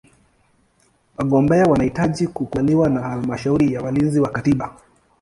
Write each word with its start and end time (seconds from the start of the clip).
Wagombea 1.17 1.63
wanahitaji 1.65 2.27
kukubaliwa 2.27 2.89
na 2.89 3.01
Halmashauri 3.01 3.73
ya 3.73 3.81
Walinzi 3.81 4.19
wa 4.19 4.29
Katiba. 4.31 4.77